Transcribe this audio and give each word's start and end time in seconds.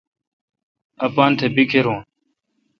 اپان 1.05 1.31
تھ 1.37 1.45
بیکھر 1.55 1.81
رون۔ 1.85 1.99